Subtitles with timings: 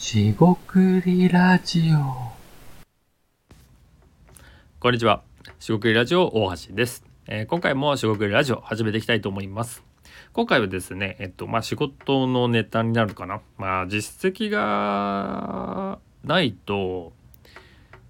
[0.00, 2.32] しごくりラジオ。
[4.80, 5.20] こんにちは。
[5.58, 7.04] しごくりラジオ大橋です。
[7.26, 9.84] えー今回もしごくりラジオ始めていきたいと思います。
[10.32, 13.42] 今回はですね、えっと、まあ、仕事のネタになるかな。
[13.58, 17.12] まあ、実績がないと、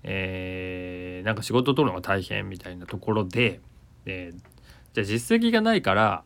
[0.04, 3.60] えーなんか仕事を取るのが大変みたいなところで、
[4.06, 4.40] えー
[4.92, 6.22] じゃあ実績がないから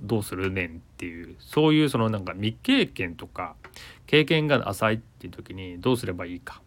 [0.00, 3.54] どうするねんっていう、そういうそのなんか未経験とか
[4.06, 6.62] 経験が浅いっていう時にどうすればいいか。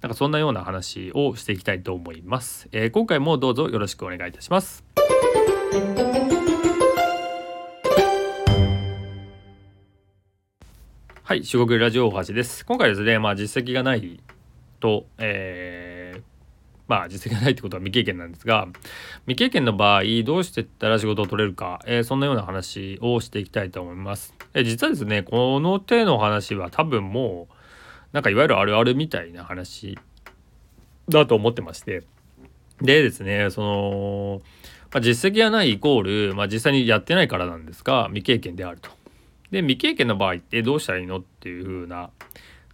[0.00, 2.68] なんかそんなような話をしていきたいと思います。
[2.72, 4.84] えー今回もどうぞよろしくお願いいたします。
[11.22, 12.66] はい、四国ラジオ大橋です。
[12.66, 14.20] 今回ですね、まあ実績がない
[14.80, 16.01] と、えー
[16.92, 18.68] まあ実績がないってことは未経験なんですが、
[19.26, 24.34] 未経験の場合どうしていったら仕事を取れるか、えーそんなような話をしていきたいと思います。
[24.52, 27.54] えー実はですね、この手の話は多分もう
[28.12, 29.98] なんかいわゆるあるあるみたいな話
[31.08, 32.02] だと思ってまして
[32.82, 34.42] でですねその、
[34.92, 38.90] まあ、実績がないイコール、まあ、実際にやってないからなんですが未経験であると。
[39.50, 42.10] で未経験の場合ってどうしたらいいのっていう風な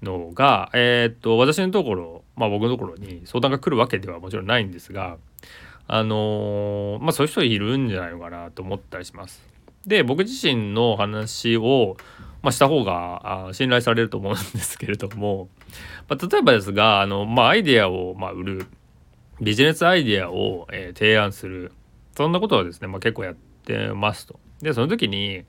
[0.03, 5.17] のがえーっと私のところまあ僕のところに相談が来るわけではもちろんないんですが
[5.87, 9.43] あのーまあそういう人いるんじゃないのかなと思ったりします。
[9.87, 11.97] で僕自身の話を、
[12.43, 15.49] まあ、した方があ信頼されると思うんですけれども、
[16.09, 18.67] まあ、例えばですがあの、まあ、アイデアを、まあ、売る
[19.41, 21.73] ビジネスアイデアを、えー提案する
[22.17, 24.39] そんなことはですね、まあ、結構やってますと。
[24.61, 25.45] でその時に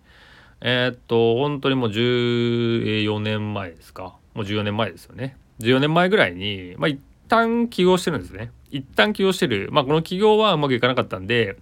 [0.62, 5.38] えーっと本当にもう14年前ですかもう14年前ですよね。
[5.60, 8.52] 14年前ぐらいにまあ一旦起業してるんですね。
[8.72, 9.70] 一旦起業してる。
[9.72, 11.58] まあこの起業はうまくいかなかったんで、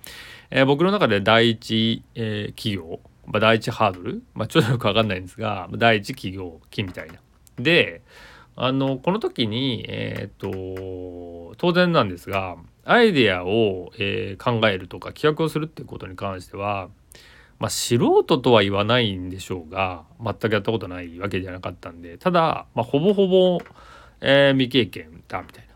[0.49, 7.15] えー僕の中で第一、えー企業、まあ、第一ハードル、まあ、ちょっとよくわかんないんですが第一企業期みたいな。
[7.59, 8.01] で
[8.55, 16.89] あのこの時にえーっと当然なんですがアイデアを、えー考えるとか企画をするっていうことに関しては
[17.59, 23.59] まあ、素人とは言わないんでしょうが全くやったことないわけじゃなかったんでただ、まあ、ほぼほぼ、
[24.21, 25.75] えー未経験だみたいな。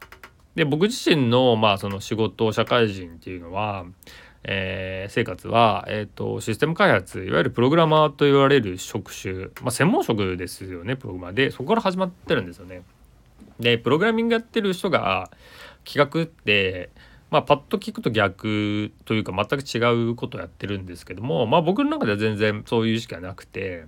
[0.54, 3.86] で僕自身の,、まあその仕事社会人っていうのは、
[4.44, 12.84] えー生活は、えー、とシステム開発いわゆるプログラマーと言われる職種、まあ、専門職ですよねプログラマーでそこから始まってるんですよね。
[13.60, 15.32] でプログラミングやってる人が
[15.84, 16.90] 企画って
[17.32, 23.86] まあパッと聞くと逆というか全く違うことをやってるんですけどもまあ僕の中では全然そういう意識はなくて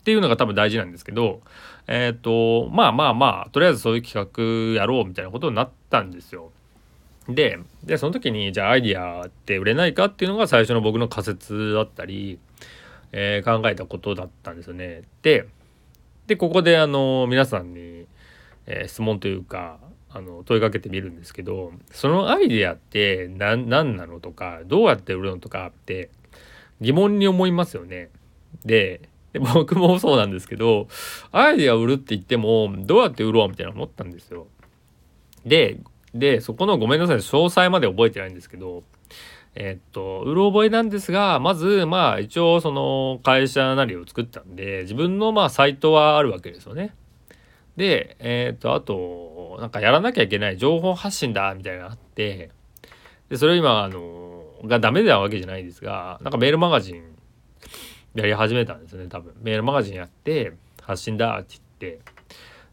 [0.00, 1.40] っていうのが多分大事なんですけど
[1.86, 6.50] えっ、とまあまあまあとりあえずそういう企画やろうみたいなことになったんですよ。
[7.28, 12.40] ででその時にじゃあアイディアって売れないかっていうのが最初の僕の仮説だったり、
[13.12, 15.02] えー考えたことだったんですよね。
[15.22, 15.46] で
[16.26, 18.06] でここであの皆さんに、
[18.66, 19.78] えー質問というか
[20.14, 26.10] あの問いかけてみるんですけどそのアイデアって何なのとかどうやって売るのとかって
[26.80, 28.10] 疑問に思いますよね。
[28.64, 29.08] で
[29.54, 30.88] 僕もそうなんですけど
[31.30, 34.46] アイデア売るって言ってもどうやって売ろうみたいな思ったんですよ。
[35.46, 35.78] で
[36.14, 38.82] でそこのごめんなさい詳細まで覚えてないんですけど
[39.54, 46.94] えっとうろ覚えなんですがまずまあ一応その会社なりを作ったんで自分のまあサイトはあるわけですよね。
[47.76, 52.50] でえっとあとなんかやらなきゃいけない情報発信だみたいなのがあって
[53.28, 57.02] でそれを今あのがダメなわけじゃないんですがなんかメールマガジン
[58.14, 59.34] やり始めたんですね多分。
[59.40, 60.52] メールマガジンやって
[60.82, 62.00] 発信だって言って。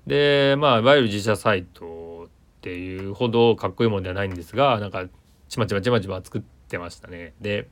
[0.06, 2.30] でまあいわゆる自社サイトっ
[2.62, 5.06] ていうほどかっこいいもんではないんですがなんか
[5.48, 7.34] ちまちまちまちま作ってましたね。
[7.40, 7.70] で、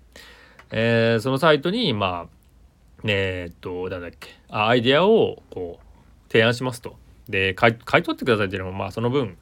[0.72, 6.96] えーそのサイトにまあえーっとなんだっけあアイデアをこう提案しますと。
[7.32, 9.38] で買い買い取ってくださいっていうのもまあその分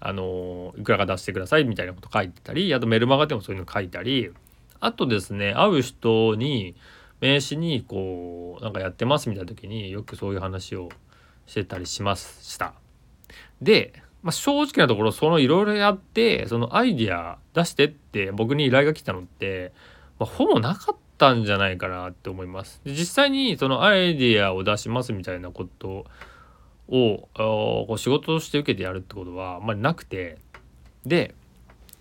[0.00, 4.32] あのいくらか出してくださいみたいなこと書いてたりあとメルマガでもそういうの書いたり
[4.80, 6.74] あとですね会う人に
[7.20, 10.88] 名刺にこうなんかやってますみたいな時によくそういう話を
[11.46, 12.74] してたりしました。
[13.60, 13.92] で、
[14.22, 19.72] まあ、正直なところそのいろいろやってそのアイディア出してって僕に依頼が来たのって、
[20.18, 22.80] まあ、ほぼなかったんじゃないかなって思います。
[22.84, 26.06] で実際にそのアイディアを出しますみたいなこと
[26.88, 30.38] をこう仕事として受けてやるってことはあんまりなくて。
[31.06, 31.34] で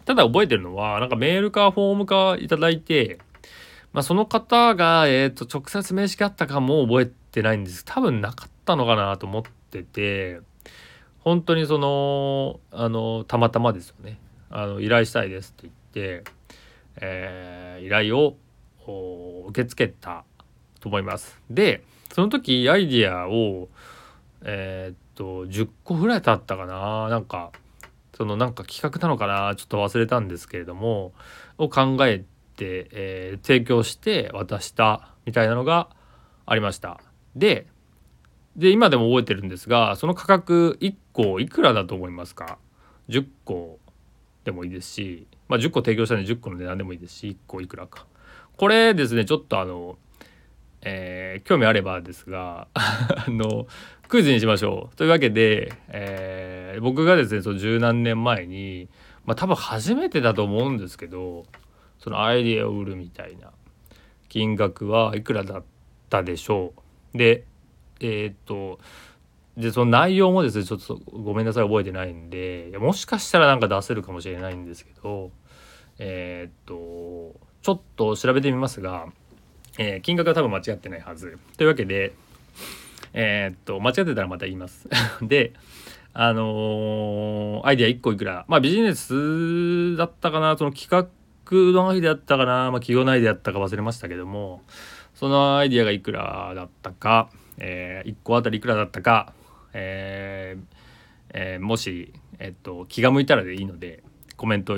[0.06, 3.19] ただ覚えてるのはなんかメールかフォームかいただいて、
[3.94, 7.86] まあ、その方が、えー、と直接名刺があったかも覚えてないんです。
[7.86, 10.39] 多分なかったのかなと思ってて
[11.19, 14.19] 本当にそのあのたまたまですよね。
[14.50, 16.31] あの依頼したいですって言って、
[16.98, 18.38] えー依頼を
[19.48, 20.24] 受け付けた
[20.80, 21.39] と思います。
[21.50, 23.69] でその時アイディアを
[24.43, 27.09] えーっと10個ぐらい経ったかな。
[27.09, 27.51] なんか
[28.13, 29.55] そのなんか企画なのかな。
[29.55, 31.13] ちょっと忘れたんですけれども
[31.57, 35.89] を考えて、えー、提供して渡したみたいなのが
[36.45, 37.01] ありました。
[37.35, 37.67] で
[38.55, 42.57] で今でも覚えてるんですがその価格1個いくらだと思いますか
[43.09, 43.79] ？10個
[44.43, 48.05] でもいいですし、まあ、10個提供したので10個の値段でもいいですし1個いくらか。
[48.57, 49.97] これですねちょっとあの
[50.83, 53.68] えー、興味あればですが あの
[54.07, 54.95] クイズにしましょう。
[54.95, 58.89] というわけで、えー、僕がですねその十何年前に
[59.25, 61.45] まあ多分初めてだと思うんですけど
[62.00, 63.51] そのアイディアを売るみたいな
[64.28, 65.63] 金額はいくらだっ
[66.10, 66.74] たでしょ
[67.13, 67.18] う。
[67.18, 67.45] で
[68.00, 68.80] えー、っと
[69.57, 75.31] でその内容もですねちょっとごめんなさい覚えてないんでもしかしたらなんか出せるかもしれないんですけど
[76.00, 79.07] えー、っとちょっと調べてみますが
[79.77, 81.38] えー、金額は多分間違ってないはず。
[81.57, 82.13] というわけで、
[83.13, 84.88] えー、っと、間違ってたらまた言います。
[85.21, 85.53] で、
[86.13, 91.09] あのー、アイデア1個いくら、まあビジネスだったかな、その企画
[91.73, 94.62] のアイデアだったかな、まあ企業のアイデアだったか忘れましたけども、
[95.13, 99.33] そのアイデアがいくらだったか、えー、1個あたりいくらだったか、
[99.74, 100.81] えー
[101.33, 104.03] えー、もし、えっと、気が向いたらでいいので、
[104.35, 104.77] コメント、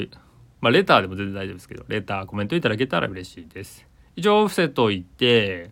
[0.61, 3.92] まあレターでも全然大丈夫ですけど、レター、コメントいただけたら嬉しいです。
[4.15, 5.71] 一応伏せといて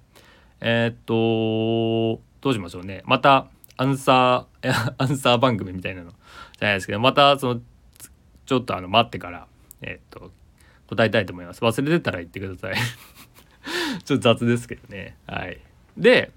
[0.61, 3.03] えー、っとどうしましょうね。
[3.05, 3.47] また
[3.77, 6.11] アンサー アンサー番組みたいなの。
[6.11, 7.61] じゃないですけどまたその
[8.45, 9.47] ちょっとあの待ってから
[9.81, 10.31] えー、っと
[10.87, 11.61] 答えたいと思います。
[11.61, 12.75] 忘れてたら言ってください。
[14.05, 15.17] ちょっと雑ですけどね。
[15.27, 15.59] はい。
[15.97, 16.31] で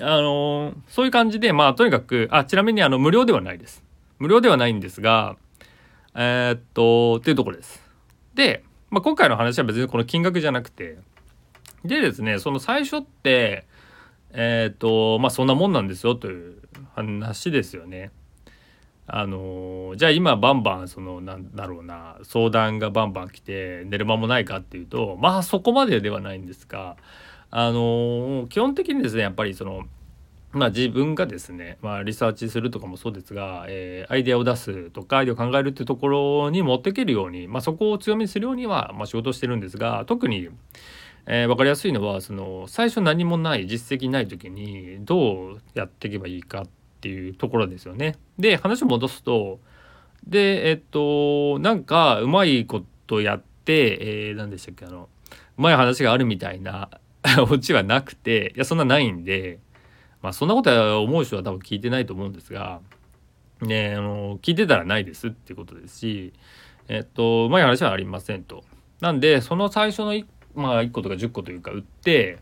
[0.00, 3.84] あのー、そういう感じでまあとにかくあちなみにあの無料ではないです。
[4.18, 5.36] 無料ではないんですが
[6.14, 7.82] えー、っとっていうところです。
[8.34, 10.98] で、まあ、今回の話は別にこの金額じゃなくて
[11.84, 13.66] でですねその最初って
[14.32, 16.62] えっ、ー、とまあそんなもんなんですよという
[16.94, 18.10] 話ですよね。
[19.06, 26.96] あのじゃあ今バンバンそのなんだろうな相談がバンバン来て寝る間もないかっていうとまあそこまでではないんですが
[27.50, 29.84] あの基本的にですねやっぱりその
[30.52, 40.48] まあ自分がですね、まあ、リサーチするとかもそうですが、えー、アイデアを出すとかアイデアを考えるっていうところに持っていけるように、まあ、そこを強みにするようには、まあ、仕事してるんですが特に
[41.26, 46.68] えー、分かりやすいのはその最初何もない実績ない時にどうやっていけばいいかっ
[47.00, 48.16] ていうところですよね。
[48.38, 49.58] で話を戻すと
[50.26, 55.08] でえっとなんかうまいことやって、えー、何でしたっけあの
[55.58, 56.90] うまい話があるみたいな
[57.50, 59.58] オチはなくていやそんなないんで
[60.22, 62.80] まあそんなことは思う人は多分聞いてないと思うんですが
[63.60, 66.32] ねあの聞いてたらないですっていうことですし
[66.88, 68.64] えっとうまい話はありませんと。
[69.00, 72.38] なんでその最初の一まあ1個とか10個というか売って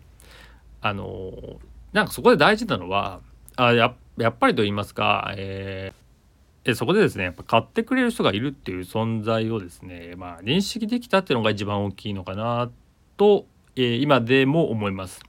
[0.80, 1.32] あの
[1.92, 3.20] なんかそこで大事なのは
[3.56, 12.70] あややっぱりと言いますか、えー、そこでですねやっぱ買ってくれる人がいるっていう存在をですねまあ認識できたっていうのが一番大きいのかな
[13.16, 15.20] と、えー、今でも思います。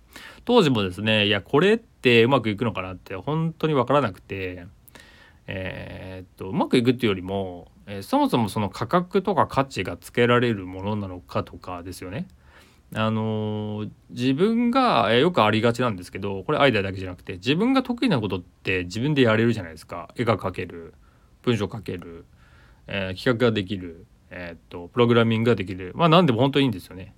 [0.45, 4.65] 当時もですねいやこれってうまくいくのかなって本当に分からなくて
[5.47, 12.27] えー、っとうまくいくっていうよりも、えー、そもそもその価格とか価値がつけられるものなのかとかですよね。
[12.95, 20.93] あの自分が、えよくありがちなんですけどこれアイデアだけじゃなくて自分が得意なことって自分でやれるじゃないですか絵が描ける
[21.41, 22.25] 文章書ける、
[22.87, 27.15] えー、企画ができる、えー、っとプログラミングができるまあ何でも本当にいいんですよね。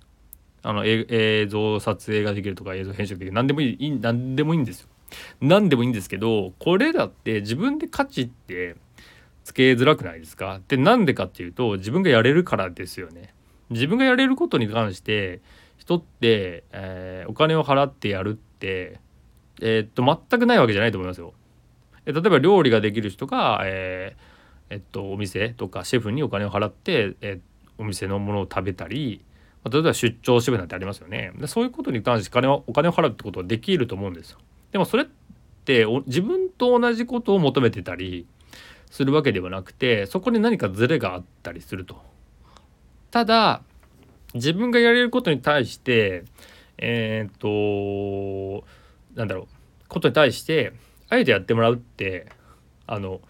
[0.62, 4.88] あの映像撮影ができるとか映像編集できる何でもいい何でもいいんですよ。
[5.40, 8.76] 何でもいいんですけどこれだって自分で価値って
[9.44, 10.60] つけづらくないですか？
[10.66, 13.34] でなんでかっていうと自分がやれるからですよね。
[13.70, 15.40] 自分がやれることに関して
[15.86, 18.98] 人って、えー、お金を払ってやるって、
[19.62, 21.32] えー、っと全くないわけじゃないと思いますよ。
[22.04, 27.40] え例えば料理ができる人が、えー、えっと、お店とかシェフにお金を払って、え
[27.78, 29.24] お店のものを食べたり、
[29.64, 31.32] ま例えば出張支部なんてありますよね。
[31.38, 34.38] でそういうことに関して金はお金を払うってことはできると思うんですよ。
[34.72, 35.06] でもそれっ
[35.64, 38.26] て自分と同じことを求めてたり
[38.90, 42.00] するわけではなくてそこに何かズレがあったりすると。
[43.10, 43.62] ただ
[44.34, 46.24] 自分がやれることに対して
[46.78, 48.64] えっ、と
[49.14, 49.46] なんだろう
[49.88, 50.72] ことに対して
[51.08, 52.26] あえてやってもらうって
[52.86, 53.20] あの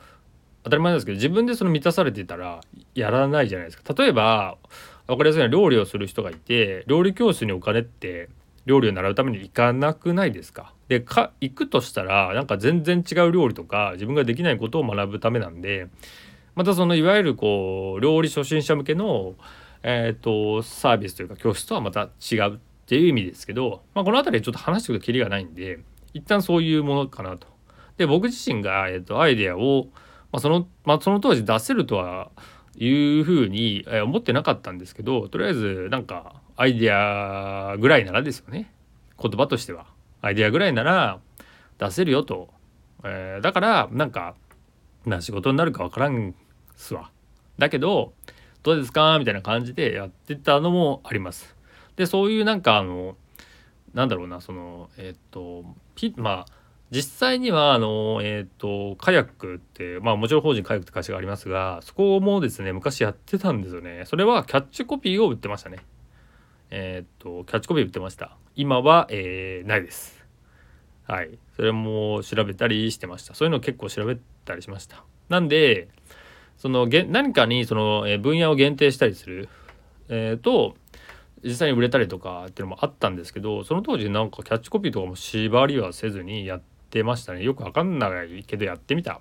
[0.65, 2.61] 当たり前なんですけど自分でその満たされてたら
[2.95, 3.95] やらないじゃないですか。
[3.95, 4.59] 例えば
[5.07, 8.29] 分かりやすいのは料理をする人がいて料理教室にお金って
[8.65, 15.87] 料理を習うために行かなくないですかでか行くとしたらなんか全然違う料理とか自分ができないことを学ぶためなんで
[16.57, 19.35] またそのいわゆるこう料理初心者向けの
[19.83, 25.81] えーと、サービスというか教室とはまた違うっていう意味ですけど、まあ、この辺りちょっと話していくときりがないんで
[26.15, 27.47] 一旦そういうものかなと。
[27.97, 29.89] で僕自身が、えー、とアイデアを、
[30.33, 32.31] まあ、そのまあ、その当時出せるとは
[32.79, 38.71] いうふうに、え、思ってなかったんですけどとりあえずなんかアイデアぐらいならですよね。
[39.21, 39.87] 言葉としては。
[40.23, 41.21] アイデアぐらいなら
[41.79, 42.49] 出せるよと、
[43.05, 44.35] えー、だからなんか
[45.05, 46.35] な仕事になるかわからん
[46.77, 47.11] すわ。
[47.59, 48.13] だけど
[48.67, 49.17] どうですか？
[49.21, 51.55] みたいな感じでやってたのもあります。
[51.95, 53.17] でそういうなんかあの
[53.95, 56.53] なんだろうなそのえっ、とピまあ
[56.91, 64.03] 実際にはあのえっ、とカヤックってまあもちろん法人カヤックって会社がありますがそこもですね昔やってたんですよね。
[64.05, 65.79] それはキャッチコピーを売ってましたね。
[66.71, 68.37] えっ、とキャッチコピー売ってました。
[68.57, 70.25] 今は、えー、ないです。
[71.07, 71.39] はい。
[71.55, 73.35] それも調べたりしてました。
[73.35, 75.05] そういうの結構調べたりしました。
[75.29, 75.87] なんで
[76.59, 79.49] その何かにその分野を限定したりする、
[80.09, 80.75] えー、と
[81.45, 87.43] 実際に売れたりとかっていうのもあったんですけどその当時なんかキャッチコピーとかも縛りはせずにやってましたね。
[87.43, 89.21] よくわかんないけどやってみた。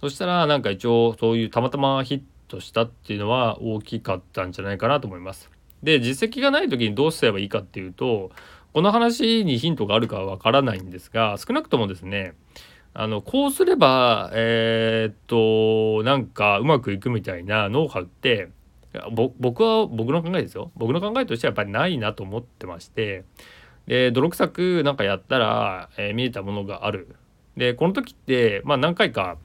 [0.00, 5.50] そしたらなんか一応そういうたまたまヒットしたっていうのは大きかったんじゃないかなと思います。
[5.82, 8.30] で実績がない時にどうすればいいかっていうと
[8.72, 12.34] この話にヒントがあるかはわからないんですが少なくともですね
[12.92, 18.50] あのこうすればえー、っとなんかうまくいくみたいなノウハウって
[19.38, 20.72] 僕は僕の考えですよ。
[20.74, 23.24] 僕の考えとしてはやっぱりないなと思ってまして
[23.86, 27.14] で泥臭くなんかやったら、えー、見えたものがある。
[27.56, 29.36] でこの時ってまあ何回か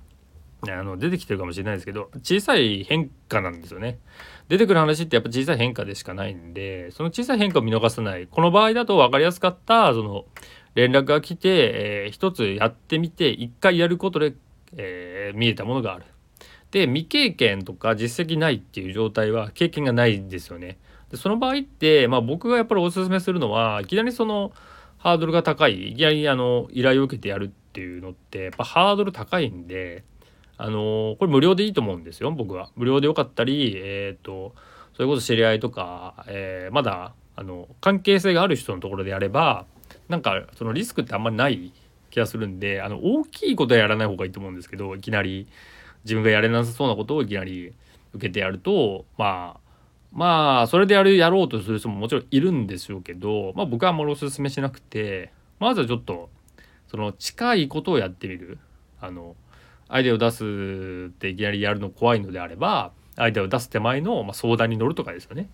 [0.67, 3.99] あの出てきてるかもしれないですけど小さい変化なんですよね。
[4.47, 8.27] 出てくる話ってやっぱ小さい変化でしかないんでその小さい変化を見逃さない。
[8.27, 10.25] この場合だと分かりやすかったその
[10.75, 14.35] 連絡が来て、えー、一つやってみて一回やることで、
[14.75, 16.05] えー、見えたものがある。
[16.71, 20.77] で未経験とか実績ないっていう状態は経験がないんですよね。
[21.09, 24.51] でその場合って、まあ、僕がやっぱりおすすめするのはいきなりその
[24.97, 30.03] ハードルが高いいきなりあの依頼を受けてやるっていうのってやっぱハードル高いんで
[30.57, 32.69] あのこれ無料でいいと思うんですよ僕は。
[32.75, 34.53] 無料でよかったりえっ、ー、と
[34.95, 39.65] それこそ知り合いとか、えー、まだあの関係性がある人のところでやれば
[40.09, 41.73] なんかそのリスクってあんまりない
[42.09, 45.47] 気がするんであの大きいことはやらない方がいいと思うんですけどいきなり
[46.03, 47.73] 自分がやれなさそうなことをいきなり
[48.13, 49.59] 受けてやるとまあ
[50.11, 56.29] まあそれでやるやろうとする人ももちろんいるんでしょうけど、まあ、僕はあんまりおすすめしなくてまずはちょっと
[56.87, 58.59] その近いことをやってみる
[59.01, 59.35] あの
[59.89, 65.49] アイデアを出すっていきなりやるの怖いのであればアイデアを出す手前の、まあ、相談に乗るとかですよね。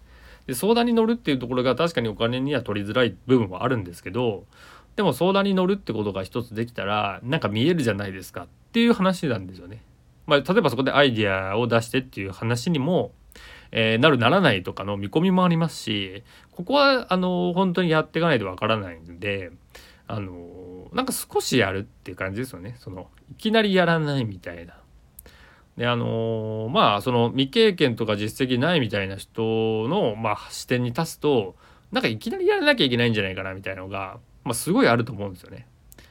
[0.48, 4.46] で相談に乗るっていうところが確かにお金には取りづらい部分はあるんですけど
[4.96, 9.82] でも相談に乗るってことが一つできたらなんか見えるじゃないですかっていう話なんですよね。
[10.28, 13.12] まあ、例えばそこでアイデアを出してっていう話にも、
[13.72, 19.52] えー、なるならないとかの見込みもありますしここはあの本当にやっていかないとわからないんで
[20.08, 24.81] あのなんか少しやるっていう感じですよねそのいきなりやらないみたいな。
[25.82, 29.42] であのまあその未経験とか実績ないみたいな人
[29.88, 31.56] の、まあ、視点に立つと
[31.92, 35.66] なんかいきなりやらなきゃいけないんじゃないかなみたいなのが、まあ、すごいあると思うんですよね。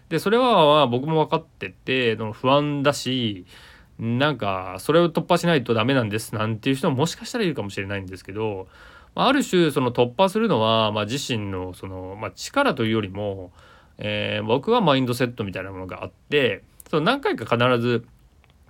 [0.08, 3.46] でそれはまあ僕も分かってて不安だし
[4.00, 8.66] なんかそれを突破しないとダメなんですなんていう人ももしかしたらいるかもしれないんですけど
[9.14, 13.52] ある種その突破するのは、まあ、自身のその、まあ、力というよりも、
[13.98, 18.04] えー、僕はマインドセットみたいなものがあってその何回か必ず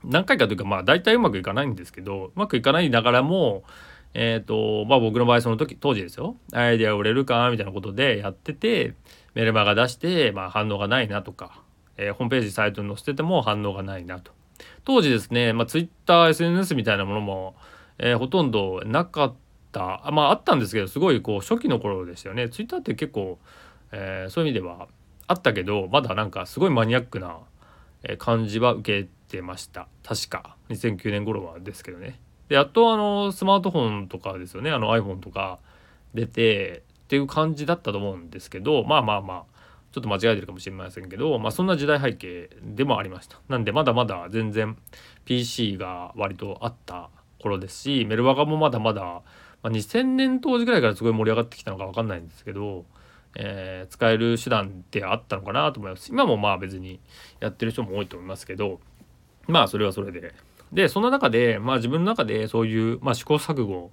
[0.05, 3.65] 何回かというかまあ大体うまくいかないんですけどうまくいかないながらも
[4.13, 6.37] えっ、とまあ僕の場合その時当時ですよ。
[6.53, 8.95] アイデア売れるかみたいなことでやってて
[9.35, 11.63] メルマガ出して、まあ、反応がないなとか、
[11.97, 14.33] えー、ホームページサイトに載せてても反応がないなと。
[14.85, 17.55] 当時ですね、まあ、Twitter、SNS みたいなものも、
[17.99, 19.35] えー、ほとんどなかっ
[19.73, 20.11] た。
[20.13, 22.49] まああったんですけどすごいこう初期の頃でしたよね。
[22.49, 23.39] Twitter って結構、
[23.93, 24.89] えー、そういう意味では
[25.29, 27.39] あったけどまだなんかすごいマニアックな
[28.19, 29.89] 感じは受けてました。
[30.03, 30.57] 確か。
[30.69, 32.21] 2009年頃はですけどね。
[32.49, 34.71] でやっとあのスマートフォンとかですよね。
[34.71, 35.59] あの iPhone とか
[36.15, 39.45] 出てっていう感じだったと思うんですけどまあまあまあ
[39.93, 43.41] ちょっと間違えてるかもしれませんけど、まあ、そんな時代背景でもありました。
[43.49, 44.77] なんでまだまだ全然
[45.25, 47.11] PC が割とあった
[47.41, 49.23] 頃ですしメルマガもまだまだ、ま
[49.65, 52.85] あ、2000年当時ぐらいからすごい盛り上がってきたのか分かんないんですけど、
[53.35, 56.11] えー、使える手段ってあったのかなと思います。
[56.11, 57.01] 今もまあ別に
[57.41, 58.81] やってる人も多いと思いますけど
[59.51, 60.35] まあそれはそれで
[60.73, 63.91] でそんな中でまあ自分の中でそういう、まあ、試行錯誤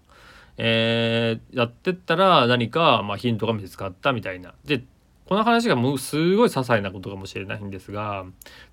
[0.58, 4.54] えー、やってったら何か、まあ、ヒントが見つかったみたいな。
[4.66, 4.84] で
[5.28, 8.26] この話がもうすごい些細なことかもしれないんですが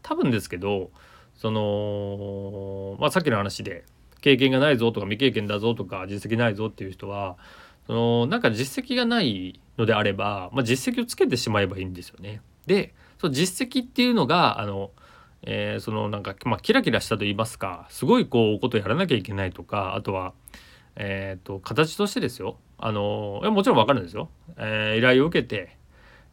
[0.02, 0.90] 多分ですけど
[1.34, 3.84] その、まあ、さっきの話で
[4.20, 7.36] 経験がないぞとか未経験だぞとか実績ないぞっていう人は
[7.88, 12.40] そのなんか実績がないのであれば、まあ、実績をつけてしまえばいいんですよね。
[12.66, 14.92] でその実績っていうのがあの
[15.46, 20.32] えー、そのなんか、まあ、キラキラしたと言いますかすごいこうことやらなきゃいけないとかあとは、
[20.96, 22.56] えーと、形としてですよ。
[22.78, 25.78] あのもちろん分かるんですよ、えー、依頼を受けて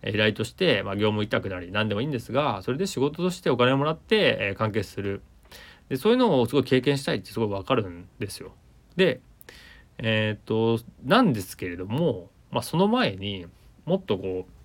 [0.03, 5.21] 依頼として、まあ、業務委託なり何でもいいんですがそれで仕事としてお金をもらって、えー、完結する。
[5.87, 8.53] でそういうのをすごい経験したいってすごい分かるんですよ。
[8.95, 9.21] で
[9.97, 13.45] えっ、となんですけれども、まあ、その前に
[13.85, 14.60] もっとこう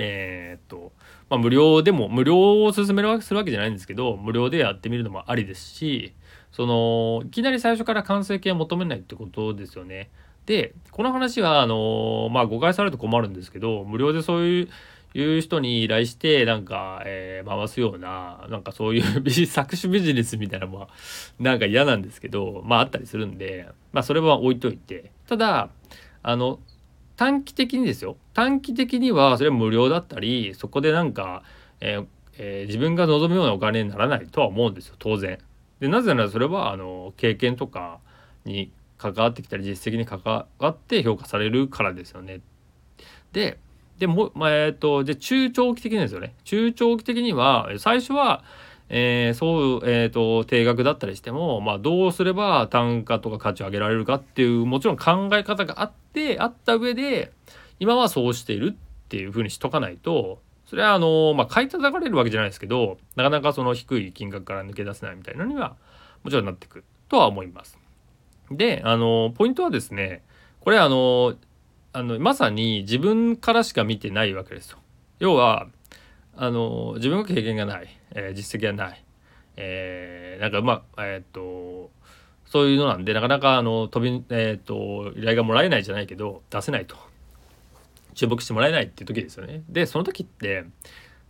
[0.00, 0.92] え、っと、
[1.30, 6.14] まあ、無料でも無料を勧めるわけするわけじゃないんですけど無料でやってみるのもありですし
[6.52, 10.10] そのいきなり最初から完成形を求めないってことですよね。
[10.46, 14.68] でこの話はあのまあ誤解されると困るんですけど無料でそういう
[15.14, 20.88] いう人に依頼してなんか、えー、回すようななんかそういう 搾取ビジネスみたいなのは
[21.38, 25.70] なんか嫌なんですけどまああったりするんでまあそれは置いといてただ
[26.22, 26.60] あの
[27.18, 31.42] 短期的にですよ短期的にはそれは無料だったりそこでなんか、
[31.80, 32.06] えー
[32.38, 35.38] えー、自分が望むようなお金にならないとは思うんですよ当然。
[35.80, 37.98] でなぜならそれはあの経験とか
[38.44, 42.40] に関わってきたり実績に関わって評価されるからですよね。
[43.32, 43.58] で
[43.98, 48.44] でも、まあ、えっ、ー、とで中長期的にですよね中長期的には最初は
[48.90, 57.32] えー、そう、えーと、定額だったりしても、まあ、どうすれば単価とか価値を上げられるかっていうもちろん考え方があってあった上で
[57.80, 65.76] 今はそうしているっていうふうにしとかないとそれはあのまあ買い叩かれるわけじゃないですけどなかなかその低い金額から抜け出せないみたいなのには
[66.24, 67.78] もちろんなってくるとは思います。
[68.50, 70.22] であのポイントはですね
[70.60, 71.34] これあの
[71.92, 74.78] あのまさに自分からしか見てないわけですよ。
[75.20, 75.68] 要は
[76.40, 79.04] あの自分が経験がない、えー、実績がない、
[79.56, 81.90] えー、なんかまあえっ、と
[82.46, 86.96] そういうのなんでなかなかあの飛びえっ、と依頼がもらえないじゃないけど出せないと
[88.14, 89.62] 注目してもらえないっていう時ですよね。
[89.68, 90.64] でその時って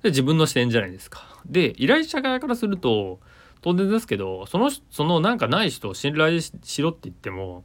[0.02, 1.22] で自分の視点じゃないですか。
[1.46, 3.18] で依頼者側からすると
[3.62, 7.64] 当然ですけどそのそのなんかない人を信頼しろって言っても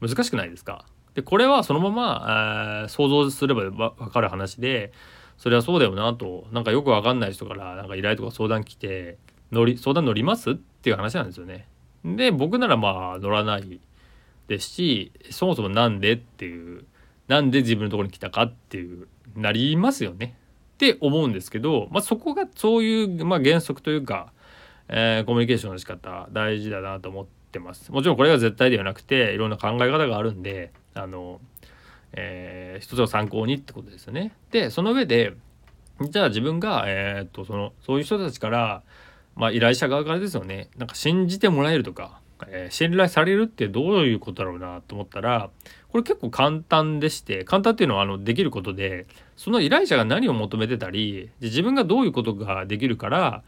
[0.00, 0.86] 難しくないですか。
[1.14, 4.92] でこれはそのまま想像すれば分かる話で
[5.38, 9.18] それはそうだよなとなんかよくわかんない人からなんか依頼とか相談来て
[9.52, 11.66] 乗り相談乗りますっていう話なんですよね。
[12.04, 13.80] で僕ならまあ乗らない
[14.48, 16.84] ですしそもそも何でっていう
[17.28, 20.36] なんで自分のところに来たかっていうなりますよね
[20.74, 24.32] って思うんですけど、まあ、そこがそういう、まあ、原則というか、
[24.88, 27.90] えー、コミュニケーションの仕方大事だなと思ってます。
[27.92, 31.40] もちろんこれが絶対ではなくていろんな考え方があるんであの
[32.16, 34.32] えー、一つの参考にってことですよね。
[34.50, 35.34] でその上で
[36.00, 38.82] じゃあ自分が、えー、っとそのそういう人たちから、
[39.36, 45.50] まあ、依頼者側からですよねなんか信じてもらえるとか、えー、信頼されるってどういうことだろうなと思ったら
[45.90, 53.42] これ結構簡単でして簡単っていうのはあのできることでその依頼者が何を求めてたり自分がどういうことができるから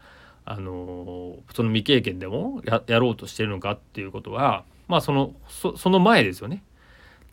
[0.45, 6.63] あのその未経験でもやろうとしてるのかっていうことはまあそのその前ですよね。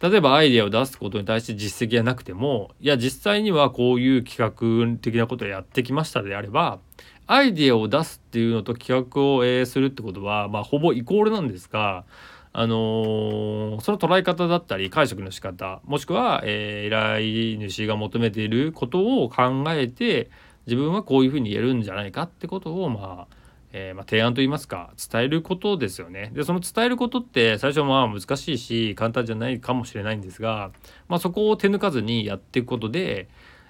[0.00, 6.78] 例えばアイデアを出すことに対して実績がなくてもいや実際にはこういう企画的なことをやってきましたであれば
[7.26, 12.04] アイデアを出すっていうのと企画を、するってことは、まあ、ほぼイコールなんですが、
[12.52, 20.30] あのー、その捉え方だったり解釈の仕方もしくは、えー、依頼主が求めていることを考えて
[20.66, 23.43] 自分はこういうふうに言えるんじゃないかってことをまあ
[23.76, 26.30] えー、まあ、提案といいますか伝えることですよね。
[26.32, 30.70] でその伝えることって最初はまあ難しいし簡単じゃないかもしれないんですが、
[31.08, 33.28] まあ、そこを手抜かずにやっていくことで、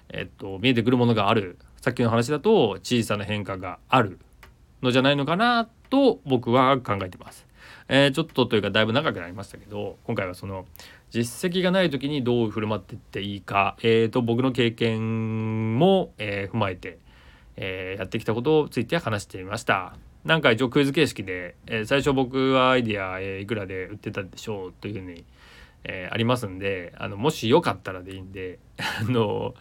[0.09, 4.19] えっと、見えてくるものがあるさっきの話だと小さな変化がある
[4.83, 7.47] のじゃないのかなと僕は考えてます。
[7.87, 10.65] えー、ちょっとというかだいぶ長くなりましたけど今回はその
[11.09, 16.99] 実績がない時にどう振る舞っていっていいか、えーと、僕の経験も、えー、踏まえて
[17.57, 19.95] えー、やってきたことをついて話してみました。
[20.25, 25.23] なんか一応クイズ形式で、えー、最初僕はアイディア、えー、いくらで売ってたでしょうというふうに、
[25.83, 29.53] えー、ありますんであのもしよかったらでいいんで あの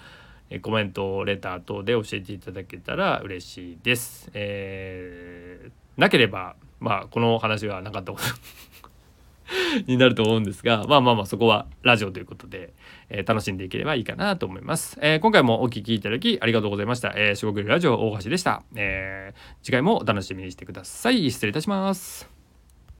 [0.63, 4.31] コメントレター等で教えていただけたら嬉しいです。
[4.35, 8.25] えー、なければまあこの話はなかったこと
[9.87, 12.73] になると思うんですがまあまあまあそこはラジオということで、
[13.09, 21.31] えー、楽しんでいければいいかなと思います、えー、今回もお聴きいただきありがとうございました、えー、四国ラジオ大橋でした、えー、次回もお楽しみにしてください。
[21.31, 22.34] 失礼いたします。